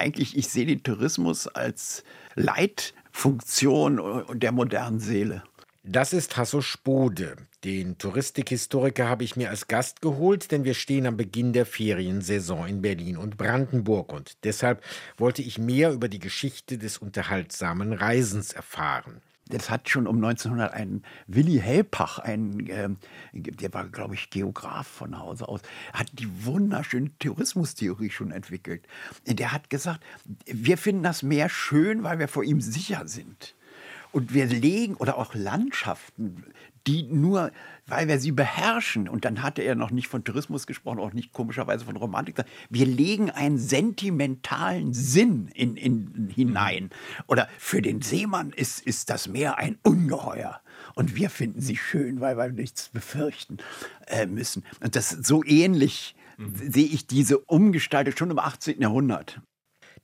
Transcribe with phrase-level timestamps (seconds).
[0.00, 2.02] eigentlich, ich sehe den Tourismus als
[2.34, 5.42] Leitfunktion der modernen Seele.
[5.82, 7.36] Das ist Hasso Spode.
[7.64, 12.66] Den Touristikhistoriker habe ich mir als Gast geholt, denn wir stehen am Beginn der Feriensaison
[12.66, 14.82] in Berlin und Brandenburg und deshalb
[15.16, 19.20] wollte ich mehr über die Geschichte des unterhaltsamen Reisens erfahren.
[19.50, 22.88] Das hat schon um 1900 ein Willi Helpach, ein, äh,
[23.32, 25.60] der war, glaube ich, Geograf von Hause aus,
[25.92, 28.86] hat die wunderschöne Tourismustheorie schon entwickelt.
[29.26, 30.00] Der hat gesagt,
[30.46, 33.54] wir finden das Meer schön, weil wir vor ihm sicher sind.
[34.12, 36.44] Und wir legen, oder auch Landschaften,
[36.86, 37.52] die nur,
[37.86, 41.32] weil wir sie beherrschen, und dann hatte er noch nicht von Tourismus gesprochen, auch nicht
[41.32, 42.36] komischerweise von Romantik,
[42.68, 46.90] wir legen einen sentimentalen Sinn in, in, hinein.
[47.26, 50.60] Oder für den Seemann ist, ist das Meer ein Ungeheuer.
[50.94, 53.58] Und wir finden sie schön, weil wir nichts befürchten
[54.06, 54.64] äh, müssen.
[54.82, 56.54] Und das so ähnlich mhm.
[56.56, 58.80] sehe ich diese Umgestaltung schon im 18.
[58.80, 59.40] Jahrhundert.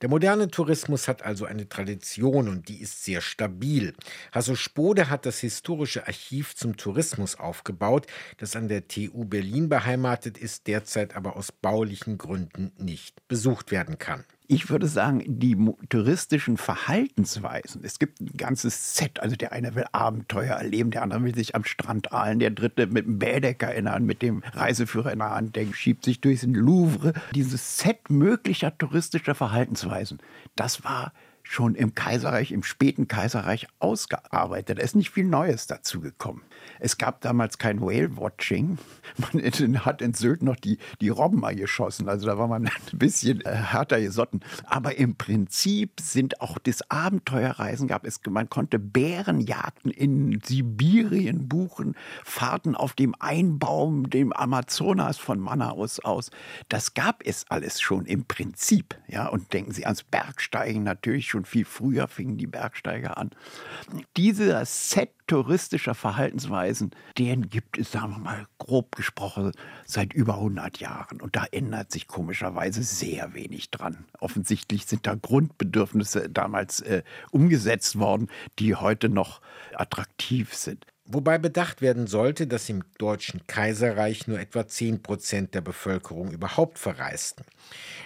[0.01, 3.95] Der moderne Tourismus hat also eine Tradition und die ist sehr stabil.
[4.31, 8.05] Hasso Spode hat das historische Archiv zum Tourismus aufgebaut,
[8.37, 13.97] das an der TU Berlin beheimatet ist, derzeit aber aus baulichen Gründen nicht besucht werden
[13.97, 15.57] kann ich würde sagen, die
[15.89, 17.83] touristischen Verhaltensweisen.
[17.83, 19.19] Es gibt ein ganzes Set.
[19.19, 22.87] Also der eine will Abenteuer erleben, der andere will sich am Strand ahlen, der dritte
[22.87, 26.21] mit dem Bädecker in der Hand, mit dem Reiseführer in der Hand, der schiebt sich
[26.21, 27.13] durchs Louvre.
[27.35, 30.19] Dieses Set möglicher touristischer Verhaltensweisen,
[30.55, 31.11] das war
[31.49, 34.79] schon im Kaiserreich, im späten Kaiserreich ausgearbeitet.
[34.79, 36.41] Da ist nicht viel Neues dazu gekommen.
[36.79, 38.77] Es gab damals kein Whale-Watching.
[39.33, 42.09] Man hat in Sylt noch die, die Robben geschossen.
[42.09, 44.41] Also da war man ein bisschen äh, härter gesotten.
[44.65, 48.19] Aber im Prinzip sind auch das Abenteuerreisen gab es.
[48.27, 56.31] Man konnte Bärenjagden in Sibirien buchen, Fahrten auf dem Einbaum, dem Amazonas von Manaus aus.
[56.69, 58.97] Das gab es alles schon im Prinzip.
[59.07, 63.29] Ja, und denken Sie ans Bergsteigen natürlich schon schon viel früher fingen die Bergsteiger an.
[64.15, 69.51] Dieser Set touristischer Verhaltensweisen, den gibt es, sagen wir mal, grob gesprochen,
[69.85, 71.21] seit über 100 Jahren.
[71.21, 74.05] Und da ändert sich komischerweise sehr wenig dran.
[74.19, 79.41] Offensichtlich sind da Grundbedürfnisse damals äh, umgesetzt worden, die heute noch
[79.75, 80.85] attraktiv sind.
[81.09, 86.79] Wobei bedacht werden sollte, dass im Deutschen Kaiserreich nur etwa 10 Prozent der Bevölkerung überhaupt
[86.79, 87.45] verreisten.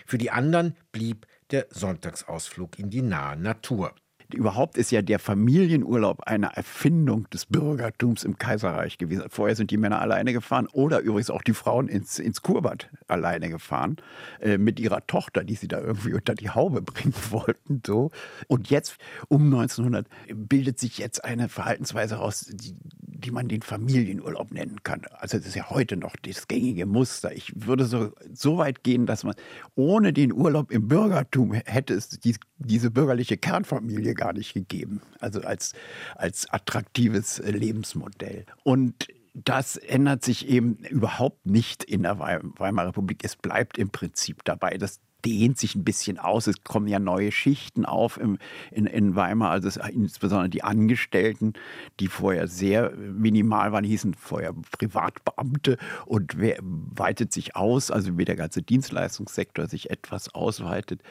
[0.05, 3.93] Für die anderen blieb der Sonntagsausflug in die nahe Natur.
[4.33, 9.25] Überhaupt ist ja der Familienurlaub eine Erfindung des Bürgertums im Kaiserreich gewesen.
[9.29, 13.49] Vorher sind die Männer alleine gefahren oder übrigens auch die Frauen ins, ins Kurbad alleine
[13.49, 13.97] gefahren
[14.39, 17.81] äh, mit ihrer Tochter, die sie da irgendwie unter die Haube bringen wollten.
[17.85, 18.11] So.
[18.47, 18.97] Und jetzt,
[19.27, 22.75] um 1900, bildet sich jetzt eine Verhaltensweise heraus, die,
[23.21, 25.03] die man den Familienurlaub nennen kann.
[25.11, 27.33] Also das ist ja heute noch das gängige Muster.
[27.33, 29.35] Ich würde so, so weit gehen, dass man
[29.75, 35.01] ohne den Urlaub im Bürgertum hätte es die, diese bürgerliche Kernfamilie gar nicht gegeben.
[35.19, 35.73] Also als,
[36.15, 38.45] als attraktives Lebensmodell.
[38.63, 43.23] Und das ändert sich eben überhaupt nicht in der Weimarer Republik.
[43.23, 44.77] Es bleibt im Prinzip dabei.
[44.77, 46.47] Das dehnt sich ein bisschen aus.
[46.47, 48.37] Es kommen ja neue Schichten auf im,
[48.71, 51.53] in, in Weimar, also es, insbesondere die Angestellten,
[51.99, 58.25] die vorher sehr minimal waren, hießen vorher Privatbeamte und wer, weitet sich aus, also wie
[58.25, 61.01] der ganze Dienstleistungssektor sich etwas ausweitet.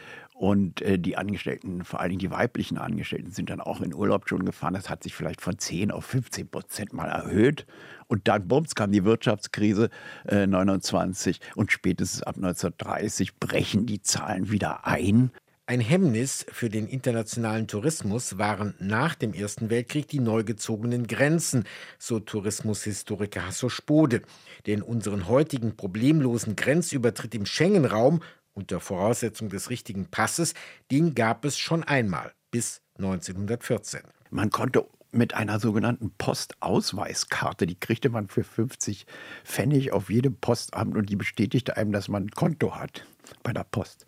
[0.40, 4.26] Und äh, die Angestellten, vor allen Dingen die weiblichen Angestellten, sind dann auch in Urlaub
[4.26, 4.72] schon gefahren.
[4.72, 7.66] Das hat sich vielleicht von 10 auf 15 Prozent mal erhöht.
[8.06, 9.90] Und dann, bums, kam die Wirtschaftskrise
[10.26, 15.30] äh, 29 und spätestens ab 1930 brechen die Zahlen wieder ein.
[15.70, 21.62] Ein Hemmnis für den internationalen Tourismus waren nach dem Ersten Weltkrieg die neu gezogenen Grenzen,
[21.96, 24.22] so Tourismushistoriker Hasso Spode.
[24.66, 28.20] Denn unseren heutigen problemlosen Grenzübertritt im Schengen-Raum
[28.52, 30.54] unter Voraussetzung des richtigen Passes,
[30.90, 34.00] den gab es schon einmal bis 1914.
[34.30, 39.06] Man konnte mit einer sogenannten Postausweiskarte, die kriegte man für 50
[39.44, 43.04] Pfennig auf jedem Postamt und die bestätigte einem, dass man ein Konto hat
[43.42, 44.06] bei der Post.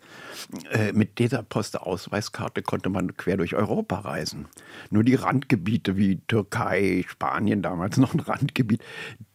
[0.71, 4.47] Äh, mit dieser Postausweiskarte konnte man quer durch Europa reisen.
[4.89, 8.83] Nur die Randgebiete wie Türkei, Spanien damals noch ein Randgebiet,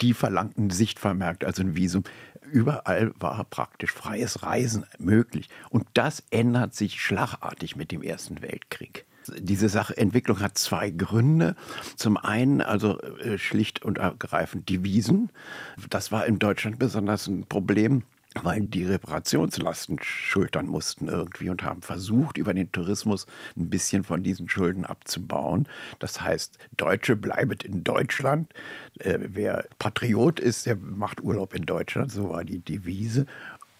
[0.00, 2.04] die verlangten Sichtvermerkt, also ein Visum.
[2.50, 5.48] Überall war praktisch freies Reisen möglich.
[5.70, 9.04] Und das ändert sich schlagartig mit dem Ersten Weltkrieg.
[9.38, 11.54] Diese Sachentwicklung hat zwei Gründe.
[11.96, 15.30] Zum einen also äh, schlicht und ergreifend die Wiesen.
[15.90, 18.02] Das war in Deutschland besonders ein Problem
[18.44, 23.26] weil die Reparationslasten schultern mussten irgendwie und haben versucht, über den Tourismus
[23.56, 25.66] ein bisschen von diesen Schulden abzubauen.
[25.98, 28.52] Das heißt, Deutsche bleibet in Deutschland.
[28.98, 33.26] Äh, wer Patriot ist, der macht Urlaub in Deutschland, so war die Devise.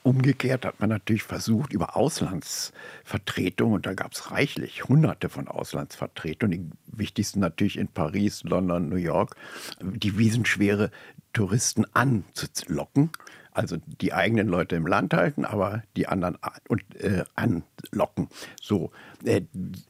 [0.03, 6.71] Umgekehrt hat man natürlich versucht, über Auslandsvertretungen, und da gab es reichlich hunderte von Auslandsvertretungen,
[6.87, 9.37] die wichtigsten natürlich in Paris, London, New York,
[9.83, 10.91] die wiesenschwere
[11.33, 13.11] Touristen anzulocken.
[13.53, 18.29] Also die eigenen Leute im Land halten, aber die anderen und, äh, anlocken.
[18.63, 18.93] So,
[19.25, 19.43] äh,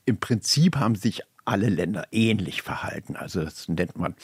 [0.06, 3.16] im Prinzip haben sich alle Länder ähnlich verhalten.
[3.16, 4.14] Also das nennt man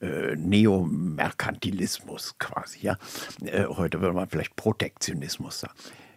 [0.00, 2.80] äh, Neomerkantilismus quasi.
[2.82, 2.98] Ja?
[3.44, 5.74] Äh, heute würde man vielleicht Protektionismus sagen.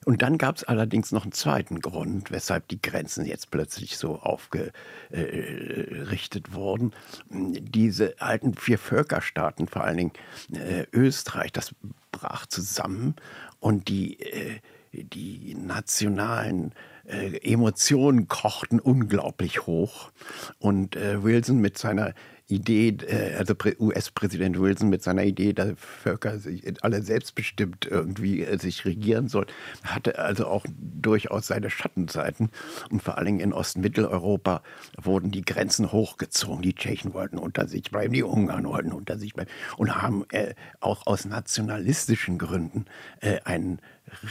[0.08, 4.20] Und dann gab es allerdings noch einen zweiten Grund, weshalb die Grenzen jetzt plötzlich so
[4.20, 6.94] aufgerichtet wurden.
[7.30, 10.14] Diese alten vier Völkerstaaten, vor allen Dingen
[10.54, 11.76] äh, Österreich, das
[12.14, 13.18] brach zusammen
[13.60, 14.62] und die, äh,
[14.92, 16.74] die nationalen
[17.06, 20.12] äh, Emotionen kochten unglaublich hoch.
[20.60, 22.14] Und äh, Wilson mit seiner
[22.48, 28.58] Idee, äh, also US-Präsident Wilson mit seiner Idee, dass Völker sich alle selbstbestimmt irgendwie äh,
[28.58, 29.48] sich regieren sollen,
[29.84, 32.50] hatte also auch durchaus seine Schattenseiten.
[32.90, 34.64] Und vor allen Dingen in Ostmitteleuropa
[35.02, 36.62] wurden die Grenzen hochgezogen.
[36.62, 40.56] Die Tschechen wollten unter sich bleiben, die Ungarn wollten unter sich bleiben und haben äh,
[40.80, 42.86] auch aus nationalistischen Gründen
[43.20, 43.82] äh, ein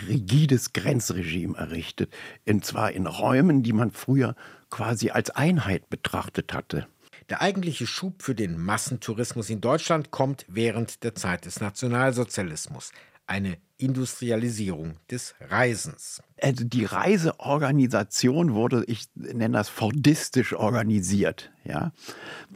[0.08, 2.14] rigides Grenzregime errichtet.
[2.48, 4.34] Und zwar in Räumen, die man früher
[4.70, 6.86] quasi als Einheit betrachtet hatte.
[7.28, 12.92] Der eigentliche Schub für den Massentourismus in Deutschland kommt während der Zeit des Nationalsozialismus.
[13.26, 16.22] Eine Industrialisierung des Reisens.
[16.40, 21.50] Also die Reiseorganisation wurde, ich nenne das fordistisch organisiert.
[21.64, 21.92] Ja?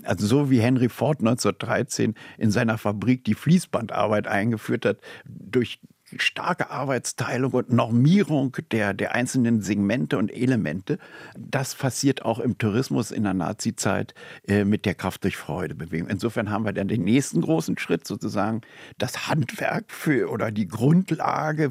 [0.04, 5.80] Also so wie Henry Ford 1913 in seiner Fabrik die Fließbandarbeit eingeführt hat, durch
[6.18, 10.98] starke Arbeitsteilung und Normierung der, der einzelnen Segmente und Elemente.
[11.38, 14.14] Das passiert auch im Tourismus in der Nazizeit
[14.46, 16.08] äh, mit der Kraft durch Freude Bewegung.
[16.08, 18.62] Insofern haben wir dann den nächsten großen Schritt sozusagen
[18.98, 21.70] das Handwerk für oder die Grundlage,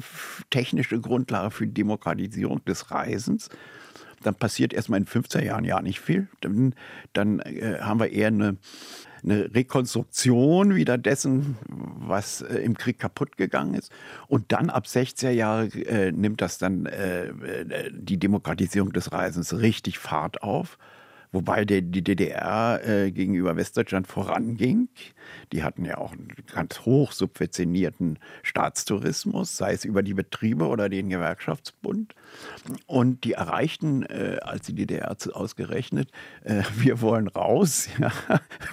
[0.50, 3.48] technische Grundlage für die Demokratisierung des Reisens
[4.22, 6.28] dann passiert erstmal in 15 Jahren ja nicht viel.
[6.40, 6.74] Dann,
[7.12, 8.58] dann äh, haben wir eher eine
[9.24, 13.92] eine Rekonstruktion wieder dessen, was äh, im Krieg kaputt gegangen ist.
[14.28, 19.54] Und dann ab 60er Jahre äh, nimmt das dann äh, äh, die Demokratisierung des Reisens
[19.54, 20.78] richtig Fahrt auf.
[21.32, 24.88] Wobei die, die DDR äh, gegenüber Westdeutschland voranging.
[25.52, 30.88] Die hatten ja auch einen ganz hoch subventionierten Staatstourismus, sei es über die Betriebe oder
[30.88, 32.14] den Gewerkschaftsbund.
[32.86, 36.10] Und die erreichten, äh, als die DDR ausgerechnet,
[36.44, 38.12] äh, wir wollen raus, ja,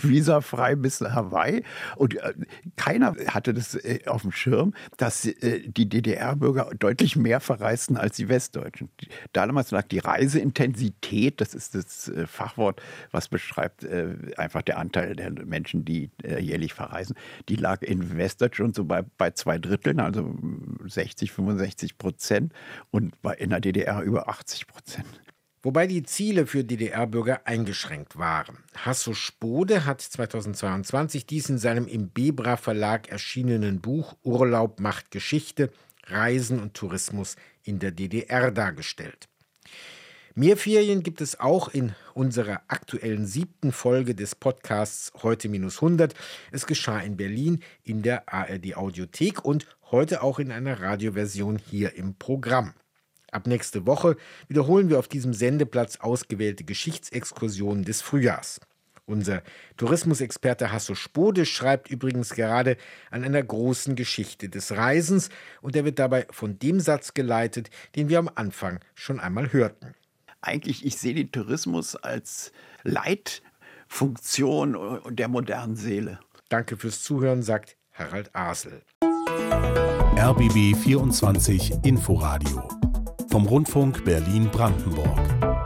[0.02, 1.64] visafrei bis Hawaii.
[1.96, 2.34] Und äh,
[2.76, 8.18] keiner hatte das äh, auf dem Schirm, dass äh, die DDR-Bürger deutlich mehr verreisten als
[8.18, 8.90] die Westdeutschen.
[9.34, 13.86] Damals lag die Reiseintensität, das ist das äh, Fachwort, was beschreibt
[14.38, 16.10] einfach der Anteil der Menschen, die
[16.48, 17.16] jährlich verreisen,
[17.50, 20.36] die lag in Westdeutschland so bei, bei zwei Dritteln, also
[20.86, 22.54] 60, 65 Prozent.
[22.92, 25.08] Und bei in der DDR über 80 Prozent.
[25.64, 28.60] Wobei die Ziele für DDR-Bürger eingeschränkt waren.
[28.76, 35.72] Hasso Spode hat 2022 dies in seinem im Bebra Verlag erschienenen Buch Urlaub macht Geschichte,
[36.06, 39.28] Reisen und Tourismus in der DDR dargestellt.
[40.40, 46.14] Mehr Ferien gibt es auch in unserer aktuellen siebten Folge des Podcasts Heute minus 100.
[46.52, 51.96] Es geschah in Berlin in der ARD Audiothek und heute auch in einer Radioversion hier
[51.96, 52.76] im Programm.
[53.32, 54.16] Ab nächste Woche
[54.48, 58.62] wiederholen wir auf diesem Sendeplatz ausgewählte Geschichtsexkursionen des Frühjahrs.
[59.08, 59.42] Unser
[59.76, 62.78] Tourismusexperte Hasso Spode schreibt übrigens gerade
[63.10, 65.30] an einer großen Geschichte des Reisens
[65.64, 69.96] und er wird dabei von dem Satz geleitet, den wir am Anfang schon einmal hörten.
[70.48, 74.78] Eigentlich, ich sehe den Tourismus als Leitfunktion
[75.10, 76.22] der modernen Seele.
[76.48, 78.82] Danke fürs Zuhören, sagt Harald Asel.
[80.16, 82.66] RBB 24 Inforadio
[83.30, 85.57] vom Rundfunk Berlin-Brandenburg.